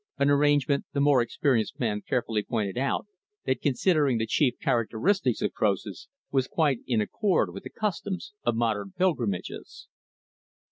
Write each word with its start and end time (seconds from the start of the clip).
An 0.17 0.31
arrangement 0.31 0.85
the 0.93 0.99
more 0.99 1.21
experienced 1.21 1.79
man 1.79 2.01
carefully 2.01 2.41
pointed 2.41 2.75
out 2.75 3.05
that, 3.45 3.61
considering 3.61 4.17
the 4.17 4.25
chief 4.25 4.55
characteristics 4.59 5.43
of 5.43 5.53
Croesus, 5.53 6.07
was 6.31 6.47
quite 6.47 6.79
in 6.87 7.01
accord 7.01 7.53
with 7.53 7.61
the 7.65 7.69
customs 7.69 8.33
of 8.41 8.55
modern 8.55 8.93
pilgrimages. 8.97 9.89